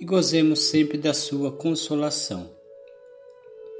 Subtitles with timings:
[0.00, 2.50] e gozemos sempre da sua consolação.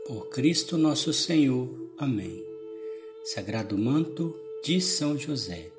[0.07, 1.69] Por Cristo nosso Senhor.
[1.99, 2.45] Amém.
[3.25, 5.71] Sagrado manto de São José.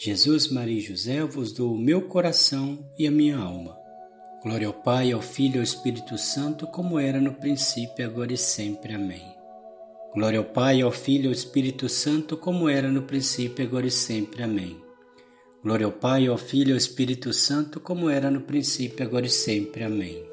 [0.00, 3.76] Jesus, Maria e José, vos dou o meu coração e a minha alma.
[4.42, 8.38] Glória ao Pai, ao Filho e ao Espírito Santo, como era no princípio, agora e
[8.38, 8.94] sempre.
[8.94, 9.26] Amém.
[10.14, 13.90] Glória ao Pai, ao Filho e ao Espírito Santo, como era no princípio, agora e
[13.90, 14.44] sempre.
[14.44, 14.87] Amém.
[15.68, 19.28] Glória ao Pai, ao Filho e ao Espírito Santo, como era no princípio, agora e
[19.28, 19.84] sempre.
[19.84, 20.24] Amém.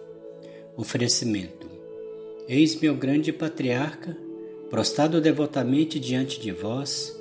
[0.77, 1.69] Oferecimento.
[2.47, 4.15] Eis-me o grande patriarca,
[4.69, 7.13] prostrado devotamente diante de vós,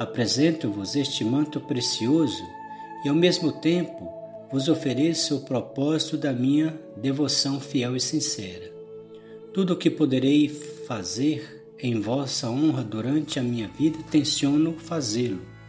[0.00, 2.42] apresento-vos este manto precioso
[3.04, 4.12] e ao mesmo tempo
[4.50, 8.68] vos ofereço o propósito da minha devoção fiel e sincera.
[9.54, 15.59] Tudo o que poderei fazer em vossa honra durante a minha vida, tenciono fazê-lo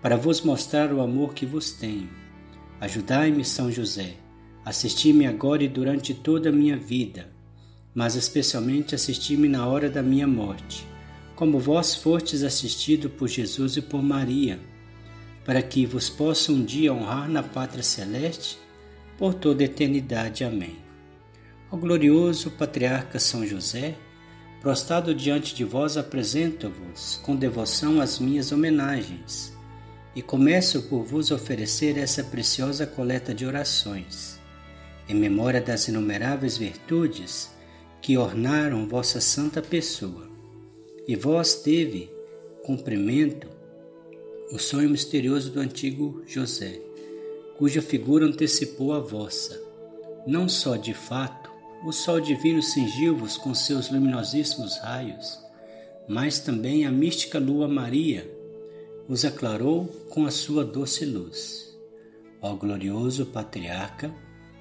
[0.00, 2.08] para vos mostrar o amor que vos tenho.
[2.80, 4.14] Ajudai-me, São José,
[4.64, 7.28] assisti-me agora e durante toda a minha vida,
[7.92, 10.86] mas especialmente assisti-me na hora da minha morte,
[11.34, 14.60] como vós fostes assistido por Jesus e por Maria,
[15.44, 18.58] para que vos possa um dia honrar na pátria celeste
[19.16, 20.44] por toda a eternidade.
[20.44, 20.76] Amém.
[21.72, 23.96] Ó glorioso patriarca São José,
[24.60, 29.57] prostrado diante de vós apresento-vos com devoção as minhas homenagens
[30.18, 34.36] e começo por vos oferecer essa preciosa coleta de orações,
[35.08, 37.52] em memória das inumeráveis virtudes
[38.02, 40.28] que ornaram vossa santa pessoa.
[41.06, 42.10] E vós teve
[42.64, 43.46] cumprimento
[44.50, 46.80] o sonho misterioso do antigo José,
[47.56, 49.62] cuja figura antecipou a vossa.
[50.26, 51.48] Não só de fato,
[51.86, 55.38] o sol divino cingiu-vos com seus luminosíssimos raios,
[56.08, 58.36] mas também a mística lua Maria
[59.08, 61.74] os aclarou com a sua doce luz.
[62.42, 64.14] Ó glorioso patriarca,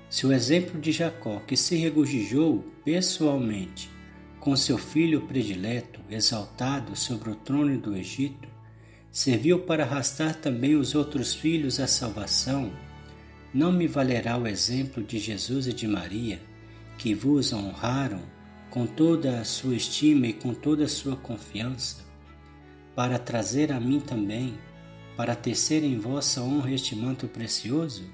[0.10, 3.90] se o exemplo de Jacó, que se regozijou pessoalmente
[4.40, 8.48] com seu filho predileto exaltado sobre o trono do Egito,
[9.12, 12.72] serviu para arrastar também os outros filhos à salvação,
[13.54, 16.42] não me valerá o exemplo de Jesus e de Maria,
[16.98, 18.22] que vos honraram
[18.70, 22.07] com toda a sua estima e com toda a sua confiança?
[22.98, 24.56] Para trazer a mim também,
[25.16, 28.06] para tecer em vossa honra este manto precioso?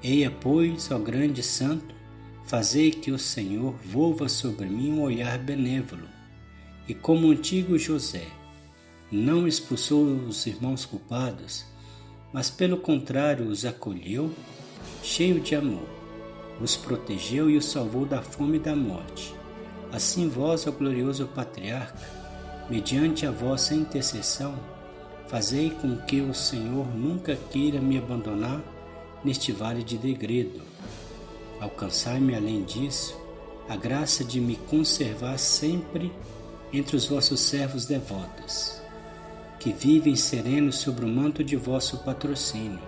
[0.00, 1.96] Eia, pois, ó grande santo,
[2.44, 6.06] fazei que o Senhor volva sobre mim um olhar benévolo,
[6.86, 8.28] e como o antigo José,
[9.10, 11.64] não expulsou os irmãos culpados,
[12.32, 14.32] mas pelo contrário os acolheu,
[15.02, 15.88] cheio de amor,
[16.60, 19.34] os protegeu e os salvou da fome e da morte.
[19.90, 22.17] Assim vós, ó glorioso patriarca,
[22.68, 24.54] mediante a vossa intercessão,
[25.26, 28.60] fazei com que o Senhor nunca queira me abandonar
[29.24, 30.60] neste vale de degredo.
[31.60, 33.18] Alcançai-me, além disso,
[33.68, 36.12] a graça de me conservar sempre
[36.72, 38.80] entre os vossos servos devotos,
[39.58, 42.80] que vivem serenos sobre o manto de vosso patrocínio.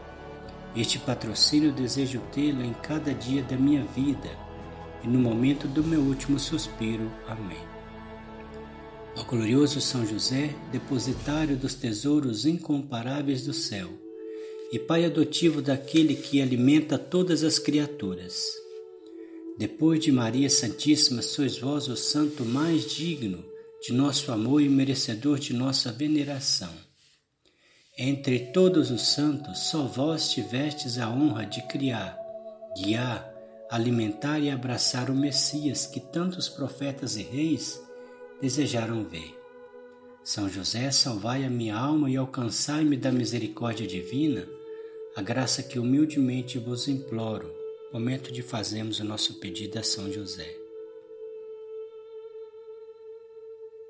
[0.77, 4.31] Este patrocínio desejo tê-lo em cada dia da minha vida
[5.03, 7.11] e no momento do meu último suspiro.
[7.27, 7.80] Amém.
[9.17, 13.91] Ó glorioso São José, depositário dos tesouros incomparáveis do céu,
[14.73, 18.45] e Pai adotivo daquele que alimenta todas as criaturas.
[19.59, 23.45] Depois de Maria Santíssima, sois vós o santo mais digno
[23.83, 26.73] de nosso amor e merecedor de nossa veneração.
[27.99, 32.17] Entre todos os santos, só vós tivestes a honra de criar,
[32.77, 33.29] guiar,
[33.71, 37.79] alimentar e abraçar o Messias que tantos profetas e reis
[38.41, 39.37] desejaram ver.
[40.23, 44.47] São José, salvai a minha alma e alcançai-me da misericórdia divina
[45.17, 47.53] a graça que humildemente vos imploro,
[47.93, 50.57] momento de fazermos o nosso pedido a São José.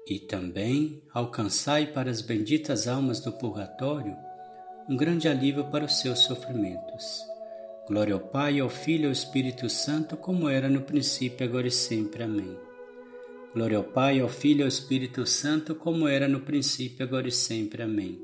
[0.06, 4.17] E também alcançai para as benditas almas do purgatório
[4.88, 7.20] um grande alívio para os seus sofrimentos.
[7.87, 11.70] Glória ao Pai, ao Filho e ao Espírito Santo, como era no princípio, agora e
[11.70, 12.23] sempre.
[12.23, 12.70] Amém.
[13.52, 17.32] Glória ao Pai, ao Filho e ao Espírito Santo, como era no princípio, agora e
[17.32, 17.82] sempre.
[17.82, 18.17] Amém.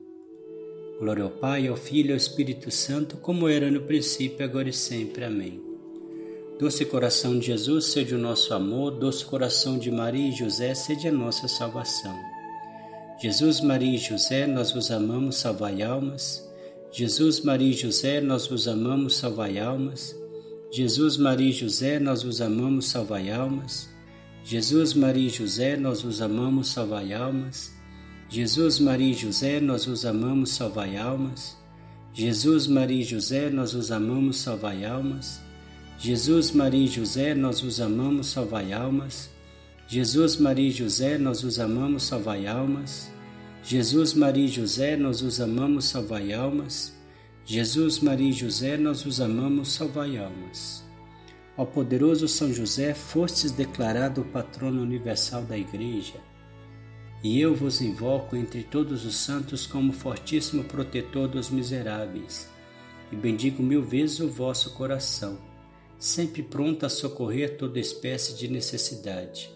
[1.00, 4.72] Glória ao Pai, ao Filho e ao Espírito Santo, como era no princípio, agora e
[4.72, 5.24] sempre.
[5.24, 5.60] Amém.
[6.60, 11.08] Doce coração de Jesus, sede o nosso amor, doce coração de Maria e José, sede
[11.08, 12.16] a nossa salvação.
[13.20, 16.48] Jesus, Maria e José, nós vos amamos, salvai almas.
[16.92, 20.16] Jesus, Maria e José, nós vos amamos, salvai almas.
[20.70, 23.95] Jesus, Maria e José, nós vos amamos, salvai almas.
[24.48, 27.74] Jesus, Maria e José, nós vos amamos, salvai almas.
[28.28, 31.56] Jesus, Maria e José, nós vos amamos, salvai almas.
[32.14, 35.40] Jesus, Maria e José, nós vos amamos, salvai almas.
[35.98, 39.28] Jesus, Maria e José, nós os amamos, salvai almas.
[39.88, 43.10] Jesus, Maria e José, nós os amamos, salvai almas.
[43.64, 46.92] Jesus, Maria e José, nós os amamos, salvai almas.
[47.44, 50.85] Jesus, Maria e José, nós os amamos, salvai almas.
[51.56, 56.20] Ó poderoso São José, fostes declarado patrono universal da Igreja,
[57.24, 62.48] e eu vos invoco entre todos os santos como fortíssimo protetor dos miseráveis,
[63.10, 65.38] e bendigo mil vezes o vosso coração
[65.98, 69.50] sempre pronta a socorrer toda espécie de necessidade.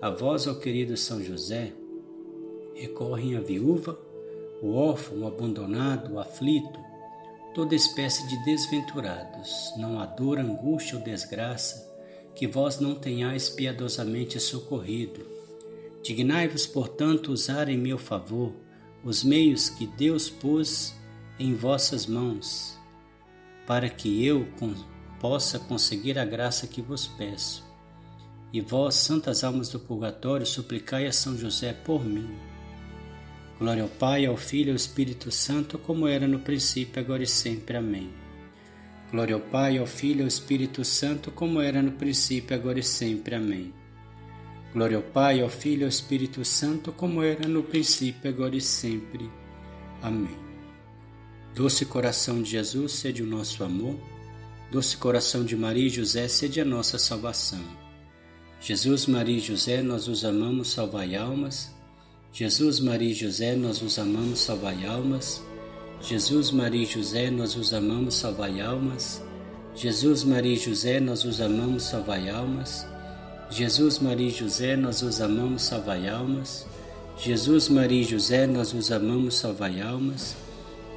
[0.00, 1.72] A vós, ó querido São José,
[2.74, 3.98] recorrem a viúva,
[4.62, 6.78] o órfão, o abandonado, o aflito,
[7.58, 9.72] toda espécie de desventurados.
[9.76, 11.92] Não há dor, angústia ou desgraça
[12.32, 15.26] que vós não tenhais piedosamente socorrido.
[16.00, 18.54] Dignai-vos, portanto, usar em meu favor
[19.02, 20.94] os meios que Deus pôs
[21.36, 22.78] em vossas mãos,
[23.66, 24.46] para que eu,
[25.18, 27.66] possa conseguir a graça que vos peço.
[28.52, 32.38] E vós, santas almas do purgatório, suplicai a São José por mim.
[33.58, 37.26] Glória ao Pai, ao Filho e ao Espírito Santo, como era no princípio, agora e
[37.26, 37.76] sempre.
[37.76, 38.10] Amém.
[39.10, 42.82] Glória ao Pai, ao Filho e ao Espírito Santo, como era no princípio, agora e
[42.82, 43.34] sempre.
[43.34, 43.72] Amém.
[44.72, 48.60] Glória ao Pai, ao Filho e ao Espírito Santo, como era no princípio, agora e
[48.60, 49.28] sempre.
[50.02, 50.36] Amém.
[51.54, 53.98] Doce coração de Jesus, sede o nosso amor
[54.70, 57.62] Doce coração de Maria e José, sede a nossa salvação.
[58.60, 61.74] Jesus, Maria e José, nós os amamos, salvai almas.
[62.32, 65.42] Jesus, Maria e José, nós os amamos, salvai almas.
[66.00, 69.22] Jesus, Maria e José, nós os amamos, salvai almas.
[69.74, 72.86] Jesus, Maria e José, nós os amamos, salvai almas.
[73.50, 76.66] Jesus, Maria e José, nós os amamos, salvai almas.
[77.18, 80.36] Jesus, Maria e José, nós os amamos, salvai almas.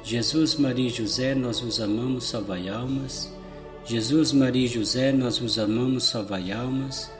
[0.04, 3.32] Jesus, Maria e José, nós os amamos, salvai almas.
[3.84, 7.10] Jesus, Maria e José, nós os amamos, salvai almas.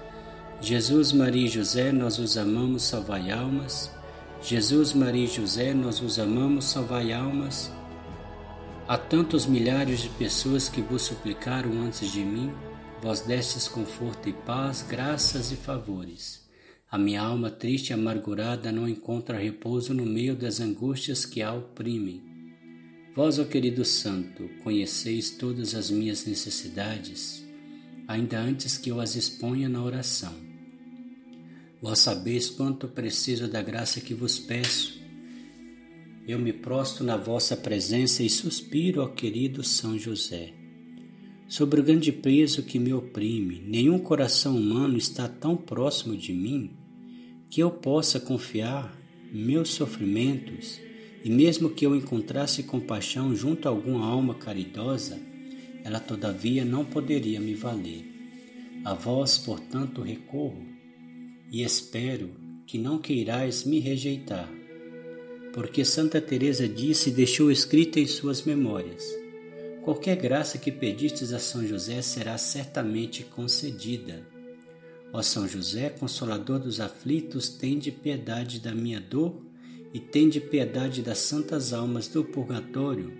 [0.61, 3.91] Jesus, Maria e José, nós os amamos, salvai almas.
[4.45, 7.71] Jesus, Maria e José, nós os amamos, salvai almas.
[8.89, 12.53] Há tantos milhares de pessoas que vos suplicaram antes de mim,
[13.01, 16.43] vós destes conforto e paz, graças e favores.
[16.91, 21.55] A minha alma triste e amargurada não encontra repouso no meio das angústias que a
[21.55, 22.21] oprimem.
[23.15, 27.47] Vós, ó querido Santo, conheceis todas as minhas necessidades,
[28.09, 30.52] ainda antes que eu as exponha na oração.
[31.83, 35.03] Vós sabeis quanto preciso da graça que vos peço.
[36.29, 40.53] Eu me prostro na vossa presença e suspiro, ó querido São José.
[41.49, 46.71] Sobre o grande peso que me oprime, nenhum coração humano está tão próximo de mim
[47.51, 48.97] que eu possa confiar
[49.33, 50.81] meus sofrimentos
[51.25, 55.21] e mesmo que eu encontrasse compaixão junto a alguma alma caridosa,
[55.83, 58.05] ela todavia não poderia me valer.
[58.85, 60.72] A vós, portanto, recorro
[61.53, 62.31] e espero
[62.67, 64.51] que não queirais me rejeitar,
[65.53, 69.05] porque Santa Teresa disse e deixou escrita em suas memórias:
[69.83, 74.27] qualquer graça que pedistes a São José será certamente concedida.
[75.13, 79.39] Ó São José, consolador dos aflitos, tende piedade da minha dor
[79.93, 83.13] e tende piedade das santas almas do purgatório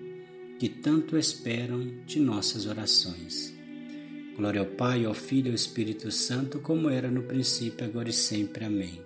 [0.59, 3.62] que tanto esperam de nossas orações.
[4.37, 8.13] Glória ao Pai, ao Filho e ao Espírito Santo, como era no princípio, agora e
[8.13, 8.65] sempre.
[8.65, 9.01] Amém.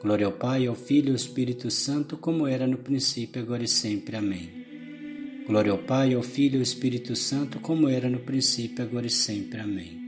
[0.00, 3.68] Glória ao Pai, ao Filho e ao Espírito Santo, como era no princípio, agora e
[3.68, 4.16] sempre.
[4.16, 5.44] Amém.
[5.46, 9.10] Glória ao Pai, ao Filho e ao Espírito Santo, como era no princípio, agora e
[9.10, 9.60] sempre.
[9.60, 10.00] Amém.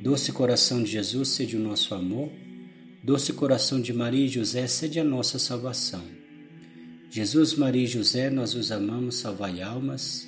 [0.00, 2.30] Doce coração de Jesus, sede o nosso amor
[3.08, 6.04] Doce coração de Maria e José, sede a nossa salvação.
[7.08, 10.27] Jesus, Maria e José, nós os amamos, salvai almas.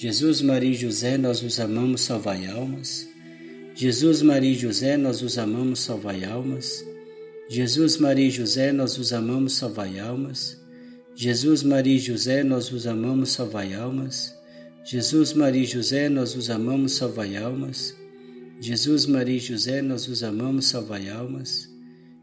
[0.00, 3.08] Jesus, Maria e José, nós os amamos, salvai almas.
[3.74, 6.84] Jesus, Maria e José, nós os amamos, salvai almas.
[7.50, 10.56] Jesus, Maria e José, nós os amamos, salvai almas.
[11.16, 14.32] Jesus, Maria e José, nós os amamos, salvai almas.
[14.84, 17.96] Jesus, Maria e José, nós os amamos, salvai almas.
[18.60, 21.68] Jesus, Maria e José, nós os amamos, salvai almas.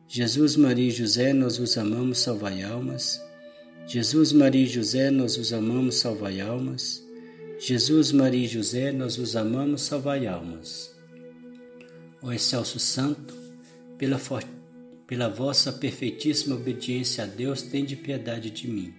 [0.08, 3.22] Jesus, Maria e José, nós os amamos, salvai almas.
[3.86, 7.05] Jesus, Maria e José, nós os amamos, salvai almas.
[7.58, 10.94] Jesus, Maria e José, nós os amamos, salvai almas.
[12.22, 13.34] Ó excelso Santo,
[13.98, 14.20] pela,
[15.08, 18.94] pela vossa perfeitíssima obediência a Deus, tende piedade de mim.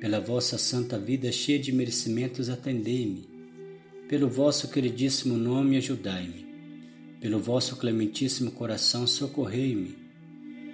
[0.00, 3.28] Pela vossa santa vida cheia de merecimentos, atendei-me.
[4.08, 6.46] Pelo vosso queridíssimo nome, ajudai-me.
[7.20, 9.96] Pelo vosso clementíssimo coração, socorrei-me.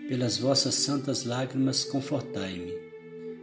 [0.09, 2.73] Pelas vossas santas lágrimas, confortai-me.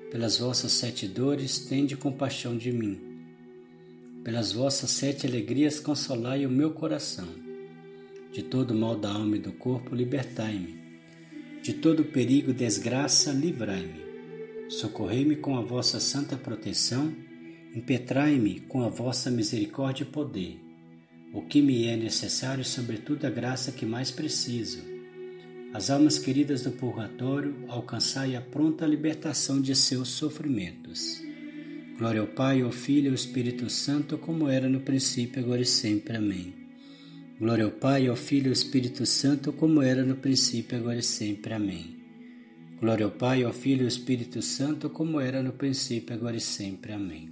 [0.09, 3.14] Pelas vossas sete dores, tende compaixão de mim.
[4.25, 7.27] Pelas vossas sete alegrias, consolai o meu coração.
[8.33, 10.79] De todo mal da alma e do corpo, libertai-me.
[11.61, 14.03] De todo perigo e desgraça, livrai-me.
[14.67, 17.13] Socorrei-me com a vossa santa proteção,
[17.75, 20.59] impetrai-me com a vossa misericórdia e poder.
[21.31, 24.81] O que me é necessário, sobretudo a graça que mais preciso.
[25.71, 31.21] As almas queridas do purgatório, alcançai a pronta libertação de seus sofrimentos.
[31.97, 35.65] Glória ao Pai, ao Filho e ao Espírito Santo, como era no princípio, agora e
[35.65, 36.17] sempre.
[36.17, 36.53] Amém.
[37.39, 41.03] Glória ao Pai, ao Filho e ao Espírito Santo, como era no princípio, agora e
[41.03, 41.53] sempre.
[41.53, 41.95] Amém.
[42.81, 46.41] Glória ao Pai, ao Filho e ao Espírito Santo, como era no princípio, agora e
[46.41, 46.91] sempre.
[46.91, 47.29] Amém.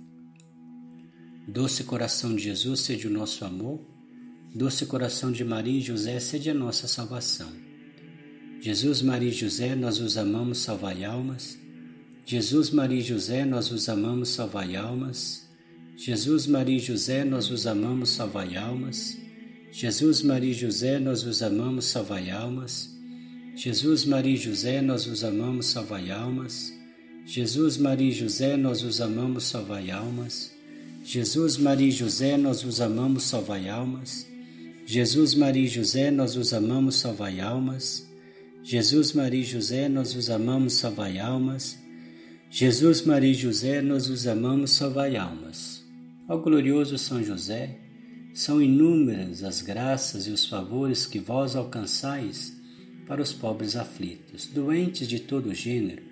[1.45, 3.81] Doce coração de Jesus, seja o nosso amor.
[4.55, 7.51] Doce coração de Maria e José, seja a nossa salvação.
[8.61, 11.61] Jesus, Maria e José, nós os amamos, salvai almas.
[12.25, 15.43] Jesus, Maria e José, nós os amamos, salvai almas.
[15.97, 19.17] Jesus, Maria e José, nós os amamos, salvai almas.
[19.71, 22.89] Jesus, Maria e José, nós os amamos, salvai almas.
[23.55, 26.71] Jesus, Maria e José, nós os amamos, salvai almas.
[27.25, 30.53] Jesus, Maria e José, nós os amamos, salvai almas.
[31.05, 34.25] Jesus, Maria e José, nós os amamos, salvai almas.
[34.85, 38.07] Jesus, Maria e José, nós os amamos, salvai almas.
[38.63, 41.82] Jesus, Maria e José, nós os amamos, salvai almas.
[42.55, 45.83] Jesus, Maria e José, nós os amamos, salvai almas.
[46.27, 47.79] Ao glorioso São José,
[48.31, 52.55] são inúmeras as graças e os favores que vós alcançais
[53.07, 56.03] para os pobres aflitos, doentes de todo gênero,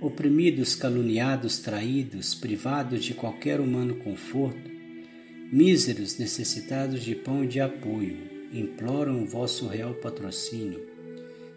[0.00, 4.70] oprimidos, caluniados, traídos, privados de qualquer humano conforto,
[5.52, 8.16] míseros, necessitados de pão e de apoio,
[8.50, 10.88] imploram o vosso real patrocínio,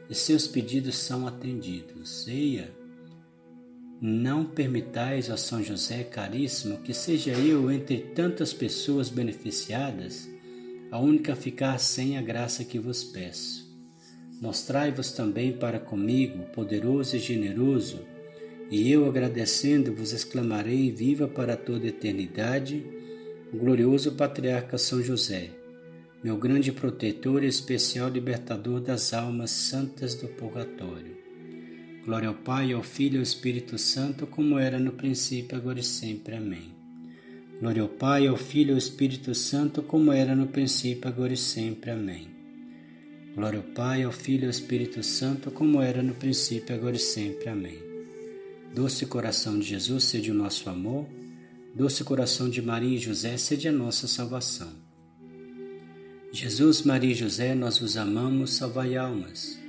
[0.10, 2.27] e seus pedidos são atendidos.
[2.27, 2.70] Eia,
[4.05, 10.29] não permitais a São José caríssimo que seja eu, entre tantas pessoas beneficiadas,
[10.91, 13.65] a única a ficar sem a graça que vos peço.
[14.39, 18.00] Mostrai-vos também para comigo, poderoso e generoso,
[18.69, 22.85] e eu, agradecendo, vos exclamarei: Viva para toda eternidade,
[23.51, 25.50] o glorioso patriarca São José,
[26.24, 31.25] meu grande protetor e especial libertador das almas santas do purgatório.
[32.05, 35.83] Glória ao Pai, ao Filho e ao Espírito Santo, como era no princípio, agora e
[35.83, 36.35] sempre.
[36.35, 36.69] Amém.
[37.59, 41.38] Glória ao Pai, ao Filho e ao Espírito Santo, como era no princípio, agora e
[41.38, 41.89] sempre.
[41.89, 42.27] Amém.
[43.33, 47.00] Glória ao Pai, ao Filho e ao Espírito Santo, como era no princípio, agora e
[47.00, 47.50] sempre.
[47.50, 47.79] Amém.
[48.71, 51.07] Doce coração de Jesus, sede o nosso amor.
[51.74, 54.71] Doce coração de Maria e José, sede a nossa salvação.
[56.31, 59.64] Jesus, Maria e José, nós vos amamos, salvai almas.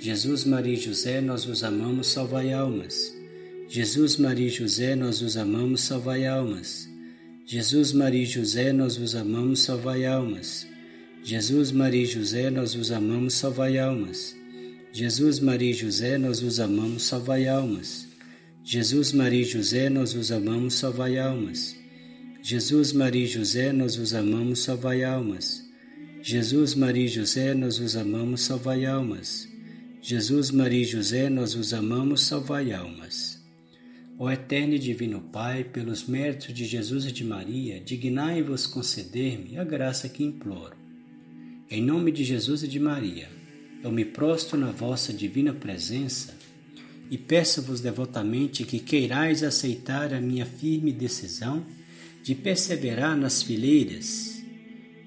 [0.00, 3.14] Jesus, Maria e José, nós vos amamos, salvai almas.
[3.68, 6.88] Jesus, Maria e José, nós vos amamos, salvai almas.
[7.44, 10.66] Jesus, Maria e José, nós vos amamos, salvai almas.
[11.22, 14.34] Jesus, Maria e José, nós vos amamos, salvai almas.
[14.90, 18.16] Jesus, Maria e José, nós vos amamos, salvai almas.
[18.64, 21.76] Jesus, Maria e José, nós vos amamos, salvai almas.
[22.42, 25.62] Jesus, Maria e José, nós vos amamos, salvai almas.
[26.22, 29.49] Jesus, Maria e José, nós vos amamos, salvai almas.
[30.02, 33.38] Jesus, Maria e José, nós vos amamos, salvai almas.
[34.18, 39.64] Ó eterno e divino Pai, pelos méritos de Jesus e de Maria, dignai-vos conceder-me a
[39.64, 40.80] graça que imploro
[41.72, 43.28] em nome de Jesus e de Maria,
[43.80, 46.34] eu me prostro na vossa divina presença
[47.08, 51.64] e peço-vos devotamente que queirais aceitar a minha firme decisão
[52.24, 54.42] de perseverar nas fileiras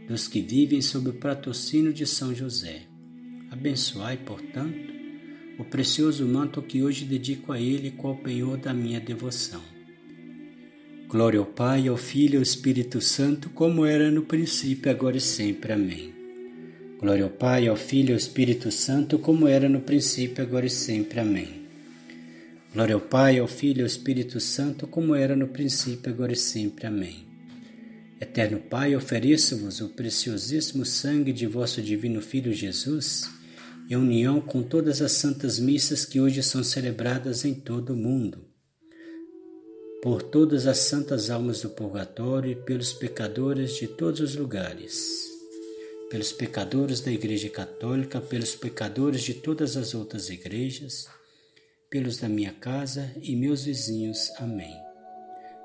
[0.08, 2.93] dos que vivem sob o patrocínio de São José.
[3.54, 4.92] Abençoai, portanto,
[5.60, 9.62] o precioso manto que hoje dedico a ele qual penhor da minha devoção.
[11.08, 15.22] Glória ao Pai, ao Filho e ao Espírito Santo, como era no princípio, agora e
[15.22, 15.72] sempre.
[15.72, 16.12] Amém.
[17.00, 20.72] Glória ao Pai, ao Filho e ao Espírito Santo, como era no princípio, agora e
[20.72, 21.20] sempre.
[21.20, 21.68] Amém.
[22.74, 26.36] Glória ao Pai, ao Filho e ao Espírito Santo, como era no princípio, agora e
[26.36, 26.88] sempre.
[26.88, 27.28] Amém.
[28.20, 33.43] Eterno Pai, ofereço-vos o preciosíssimo sangue de vosso divino Filho Jesus,
[33.90, 38.46] em união com todas as santas missas que hoje são celebradas em todo o mundo,
[40.02, 45.34] por todas as santas almas do purgatório e pelos pecadores de todos os lugares
[46.14, 51.08] pelos pecadores da Igreja Católica, pelos pecadores de todas as outras igrejas,
[51.90, 54.32] pelos da minha casa e meus vizinhos.
[54.38, 54.80] Amém.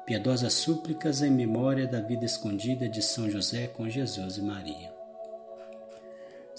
[0.06, 4.97] Piedosas súplicas em memória da vida escondida de São José com Jesus e Maria.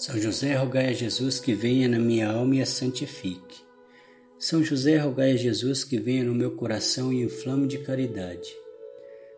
[0.00, 3.60] São José, rogai a Jesus que venha na minha alma e a santifique.
[4.38, 8.50] São José, rogai a Jesus que venha no meu coração e inflame de caridade.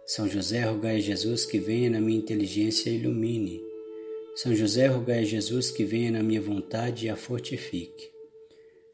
[0.06, 3.60] São José, rogai a Jesus que venha na minha inteligência e ilumine.
[4.36, 8.12] São José, rogai a Jesus que venha na minha vontade e a fortifique.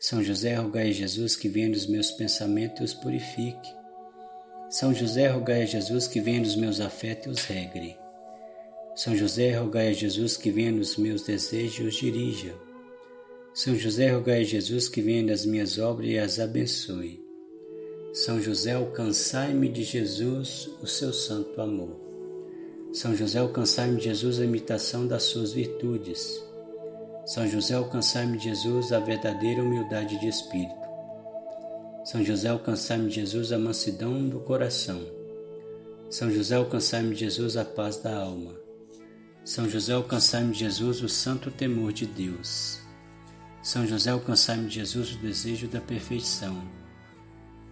[0.00, 3.68] São José, rogai a Jesus que venha nos meus pensamentos e os purifique.
[4.70, 8.08] São José, rogai a Jesus que venha nos meus afetos e os regre.
[8.99, 12.52] São José, rogai a Jesus que venha nos meus desejos e os dirija.
[13.55, 17.25] São José, rogai a Jesus que venha nas minhas obras e as abençoe.
[18.12, 21.97] São José, alcançai-me de Jesus o seu santo amor.
[22.93, 26.45] São José, alcançai-me de Jesus a imitação das suas virtudes.
[27.25, 30.88] São José, alcançai-me de Jesus a verdadeira humildade de espírito.
[32.05, 35.00] São José, alcançai-me de Jesus a mansidão do coração.
[36.11, 38.58] São José, alcançai-me de Jesus a paz da alma.
[39.45, 42.80] São José, alcançai-me de Jesus o santo temor de Deus.
[43.62, 46.62] São José, alcançai-me de Jesus o desejo da perfeição.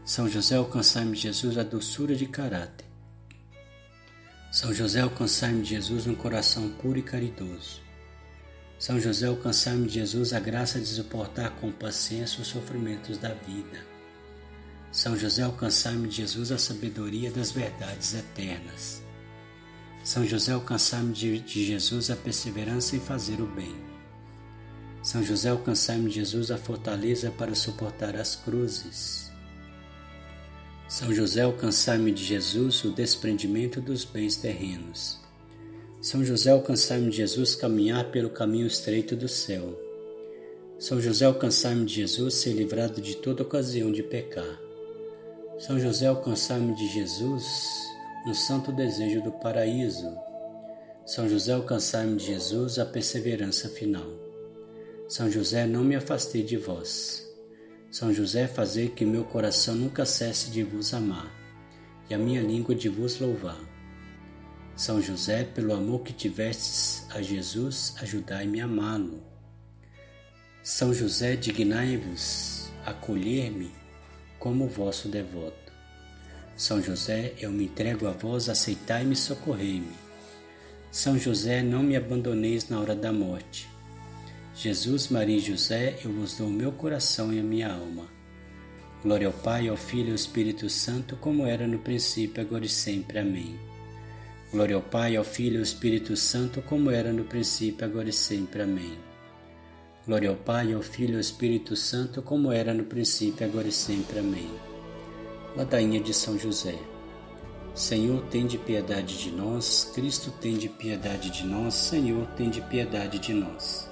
[0.05, 2.87] São José, alcançai-me de Jesus a doçura de caráter.
[4.51, 7.81] São José, alcançai-me de Jesus um coração puro e caridoso.
[8.79, 13.85] São José, alcançai-me de Jesus a graça de suportar com paciência os sofrimentos da vida.
[14.93, 19.03] São José, alcançai-me de Jesus a sabedoria das verdades eternas.
[20.07, 23.75] São José, alcançai-me de, de Jesus a perseverança em fazer o bem.
[25.03, 29.33] São José, alcançai-me de Jesus a fortaleza para suportar as cruzes.
[30.89, 35.19] São José, alcançai-me de Jesus o desprendimento dos bens terrenos.
[36.01, 39.77] São José, alcançai-me de Jesus caminhar pelo caminho estreito do céu.
[40.79, 44.57] São José, alcançai-me de Jesus ser livrado de toda ocasião de pecar.
[45.59, 47.86] São José, alcançai-me de Jesus
[48.27, 50.17] um santo desejo do paraíso.
[51.07, 54.11] São José, alcançai-me de Jesus a perseverança final.
[55.09, 57.25] São José, não me afastei de vós.
[57.91, 61.33] São José, fazer que meu coração nunca cesse de vos amar
[62.11, 63.61] e a minha língua de vos louvar.
[64.75, 69.23] São José, pelo amor que tivestes a Jesus, ajudai-me a amá-lo.
[70.63, 73.73] São José, dignai-vos acolher-me
[74.39, 75.66] como vosso devoto.
[76.57, 79.93] São José, eu me entrego a vós, aceitai-me e socorrei-me.
[80.91, 83.69] São José, não me abandoneis na hora da morte
[84.59, 88.07] Jesus, Maria e José, eu vos dou o meu coração e a minha alma.
[89.03, 92.69] Glória ao Pai, ao Filho e ao Espírito Santo, como era no princípio, agora e
[92.69, 93.19] sempre.
[93.19, 93.61] Amém.
[94.51, 98.15] Glória ao Pai, ao Filho e ao Espírito Santo, como era no princípio, agora e
[98.15, 98.63] sempre.
[98.63, 98.97] Amém.
[100.07, 103.73] Glória ao Pai, ao Filho e ao Espírito Santo, como era no princípio, agora e
[103.73, 104.21] sempre.
[104.21, 104.76] Amém.
[105.57, 106.79] Ladainha de São José.
[107.75, 109.91] Senhor, tem de piedade de nós.
[109.95, 111.73] Cristo, tem de piedade de nós.
[111.73, 113.89] Senhor, tem de piedade de nós.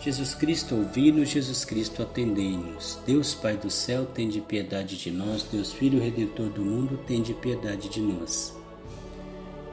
[0.00, 2.98] Jesus Cristo, ouvi-nos, Jesus Cristo, atendei-nos.
[3.04, 5.42] Deus Pai do céu, tem de piedade de nós.
[5.42, 8.54] Deus Filho Redentor do mundo, tem de piedade de nós.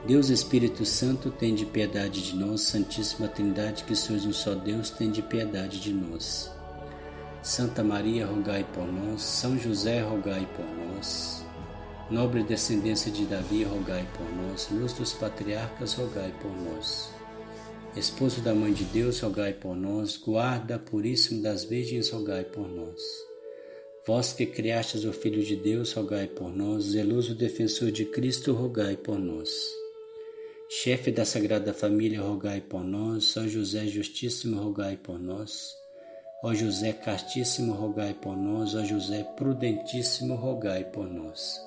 [0.04, 2.62] Deus Espírito Santo, tem de piedade de nós.
[2.62, 6.50] Santíssima Trindade, que sois um só Deus, tem de piedade de nós.
[7.42, 9.20] Santa Maria, rogai por nós.
[9.20, 11.44] São José, rogai por nós.
[12.08, 14.68] Nobre descendência de Davi, rogai por nós.
[14.70, 17.10] Luz dos patriarcas, rogai por nós.
[17.96, 20.16] Esposo da Mãe de Deus, rogai por nós.
[20.16, 23.02] Guarda puríssimo das virgens, rogai por nós.
[24.06, 26.84] Vós que criastes o Filho de Deus, rogai por nós.
[26.84, 29.50] Zeloso defensor de Cristo, rogai por nós.
[30.68, 33.36] Chefe da Sagrada Família, rogai por nós.
[33.36, 35.81] Ó José Justíssimo, rogai por nós.
[36.42, 38.74] Ó José Castíssimo, rogai por nós.
[38.74, 41.60] Ó José Prudentíssimo, rogai por nós.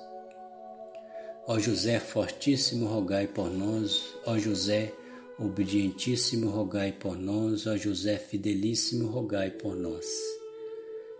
[1.46, 4.02] Ó José Fortíssimo, rogai por nós.
[4.26, 4.92] Ó José
[5.38, 10.06] Obedientíssimo, rogai por nós, ó José Fidelíssimo, rogai por nós.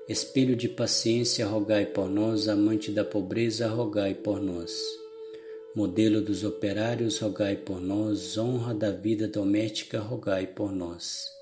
[0.08, 4.72] Espelho de paciência, rogai por nós, amante da pobreza, rogai por nós.
[5.74, 11.35] Modelo dos operários, rogai por nós, honra da vida doméstica, rogai por nós.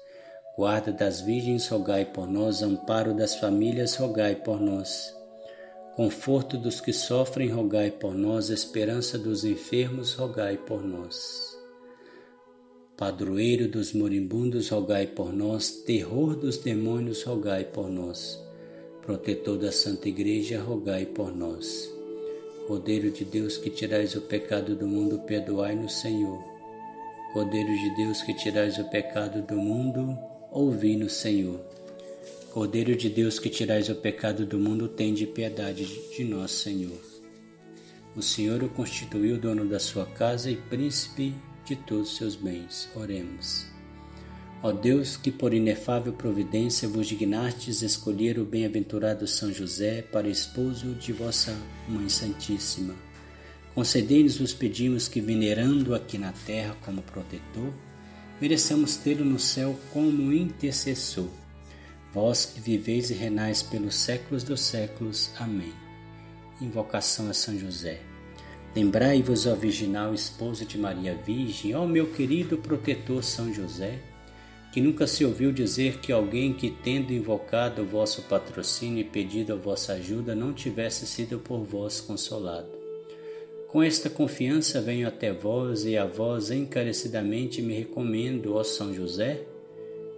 [0.57, 5.13] Guarda das virgens, rogai por nós, amparo das famílias, rogai por nós.
[5.97, 11.59] Conforto dos que sofrem, rogai por nós, esperança dos enfermos, rogai por nós.
[12.97, 15.71] Padroeiro dos moribundos, rogai por nós.
[15.71, 18.41] Terror dos demônios, rogai por nós.
[19.03, 21.93] Protetor da Santa Igreja, rogai por nós.
[22.69, 26.41] Rodeiro de Deus que tirais o pecado do mundo, perdoai-nos, Senhor.
[27.33, 30.17] Cordeiro de Deus que tirais o pecado do mundo,
[30.55, 31.61] ouvi-nos, Senhor.
[32.53, 35.85] Cordeiro de Deus que tirais o pecado do mundo, tende piedade
[36.17, 37.01] de nós, Senhor.
[38.15, 41.35] O Senhor o constituiu dono da sua casa e príncipe
[41.67, 42.89] de todos os seus bens.
[42.95, 43.67] Oremos.
[44.63, 50.95] Ó Deus, que por inefável providência vos dignastes escolher o bem-aventurado São José para esposo
[50.95, 52.95] de vossa Mãe Santíssima.
[53.75, 57.73] Concedei-nos os pedimos que, venerando aqui na terra como protetor,
[58.41, 61.29] mereçamos tê-lo no céu como intercessor.
[62.13, 65.31] Vós que viveis e renais pelos séculos dos séculos.
[65.39, 65.73] Amém.
[66.61, 68.01] Invocação a São José.
[68.75, 74.01] Lembrai-vos, ó virginal esposa de Maria Virgem, ó meu querido protetor São José,
[74.73, 79.53] que nunca se ouviu dizer que alguém que, tendo invocado o vosso patrocínio e pedido
[79.53, 82.84] a vossa ajuda, não tivesse sido por vós consolado.
[83.75, 89.41] Com esta confiança venho até vós e a vós encarecidamente me recomendo, ó São José.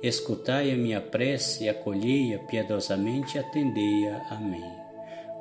[0.03, 4.27] Escutai a minha prece, acolhei-a piedosamente e atendei-a.
[4.29, 4.63] Amém.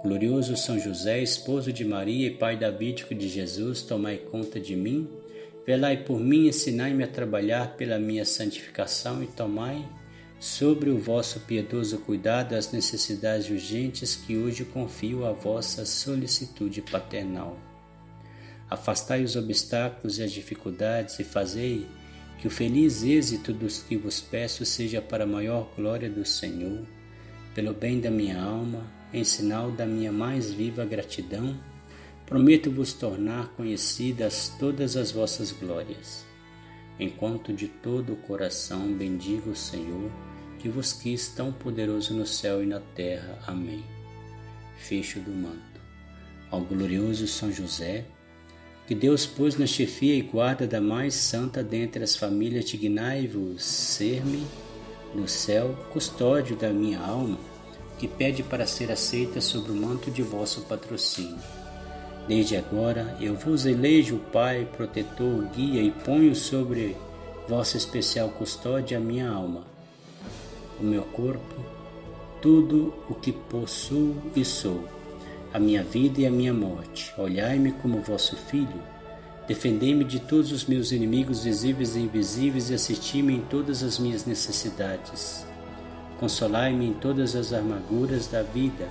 [0.01, 5.09] Glorioso São José, esposo de Maria e pai davídico de Jesus, tomai conta de mim,
[5.67, 9.85] velai por mim, ensinai-me a trabalhar pela minha santificação e tomai
[10.39, 17.74] sobre o vosso piedoso cuidado as necessidades urgentes que hoje confio à vossa solicitude paternal.
[18.69, 21.87] Afastai os obstáculos e as dificuldades e fazei
[22.39, 26.85] que o feliz êxito dos que vos peço seja para a maior glória do Senhor,
[27.53, 31.57] pelo bem da minha alma em sinal da minha mais viva gratidão,
[32.25, 36.25] prometo vos tornar conhecidas todas as vossas glórias.
[36.99, 40.11] Enquanto de todo o coração bendigo o Senhor,
[40.59, 43.39] que vos quis tão poderoso no céu e na terra.
[43.47, 43.83] Amém.
[44.77, 45.79] Fecho do manto.
[46.49, 48.05] Ao glorioso São José,
[48.87, 54.45] que Deus pôs na chefia e guarda da mais santa dentre as famílias, dignai-vos ser-me
[55.13, 57.37] no céu, custódio da minha alma
[57.97, 61.39] que pede para ser aceita sob o manto de vosso patrocínio.
[62.27, 66.95] Desde agora eu vos elejo Pai, protetor, guia e ponho sobre
[67.47, 69.63] vossa especial custódia a minha alma,
[70.79, 71.55] o meu corpo,
[72.41, 74.83] tudo o que possuo e sou,
[75.55, 77.13] a minha vida e a minha morte.
[77.17, 78.83] Olhai-me como vosso filho,
[79.47, 84.25] defendei-me de todos os meus inimigos visíveis e invisíveis e assisti-me em todas as minhas
[84.25, 85.47] necessidades.
[86.19, 88.89] Consolai-me em todas as amarguras da vida,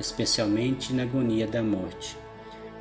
[0.00, 2.16] especialmente na agonia da morte.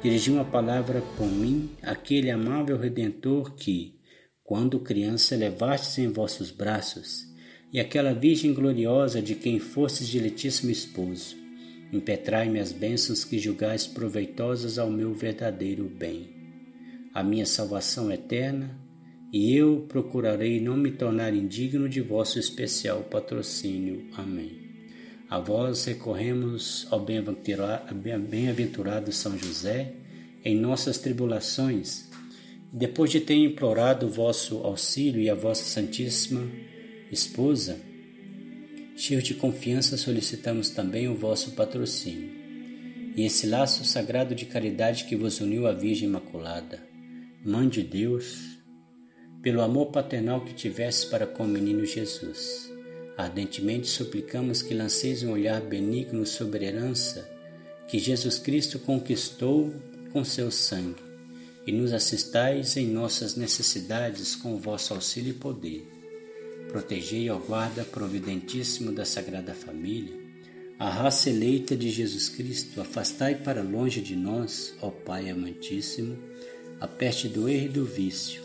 [0.01, 3.93] Dirigi uma palavra por mim, aquele amável Redentor que,
[4.43, 7.27] quando criança, levastes em vossos braços,
[7.71, 11.38] e aquela Virgem gloriosa de quem fostes diletíssimo esposo.
[11.91, 16.29] Impetrai-me as bênçãos que julgais proveitosas ao meu verdadeiro bem.
[17.13, 18.77] A minha salvação eterna,
[19.31, 24.07] e eu procurarei não me tornar indigno de vosso especial patrocínio.
[24.13, 24.69] Amém.
[25.29, 29.93] A vós recorremos ao bem-aventurado São José
[30.43, 32.09] em nossas tribulações,
[32.71, 36.49] depois de ter implorado o vosso auxílio e a vossa Santíssima
[37.11, 37.79] Esposa,
[38.99, 42.29] cheios de confiança solicitamos também o vosso patrocínio
[43.15, 46.83] e esse laço sagrado de caridade que vos uniu à Virgem Imaculada.
[47.43, 48.57] Mãe de Deus,
[49.41, 52.69] pelo amor paternal que tivesse para com o menino Jesus.
[53.17, 57.29] Ardentemente suplicamos que lanceis um olhar benigno sobre a herança
[57.87, 59.73] que Jesus Cristo conquistou
[60.11, 61.01] com seu sangue
[61.65, 65.98] e nos assistais em nossas necessidades com o vosso auxílio e poder.
[66.69, 70.13] Protegei, ó guarda providentíssimo da Sagrada Família,
[70.77, 76.15] a raça eleita de Jesus Cristo, afastai para longe de nós, ó Pai amantíssimo,
[76.79, 78.43] a peste do erro e do vício,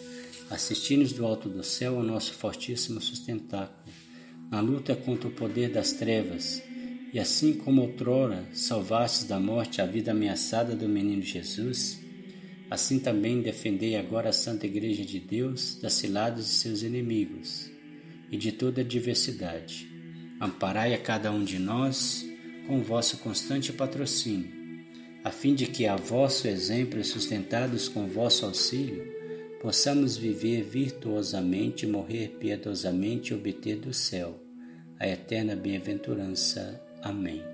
[0.48, 3.92] assisti-nos do alto do céu ao nosso fortíssimo sustentáculo,
[4.50, 6.62] na luta contra o poder das trevas,
[7.12, 12.00] e assim como outrora salvastes da morte a vida ameaçada do menino Jesus,
[12.70, 17.73] assim também defendei agora a Santa Igreja de Deus das ciladas de seus inimigos
[18.34, 19.88] e de toda adversidade.
[20.40, 22.26] Amparai a cada um de nós
[22.66, 24.50] com vosso constante patrocínio,
[25.22, 29.06] a fim de que, a vosso exemplo e sustentados com vosso auxílio,
[29.62, 34.40] possamos viver virtuosamente, morrer piedosamente e obter do céu
[34.98, 36.82] a eterna bem-aventurança.
[37.02, 37.53] Amém.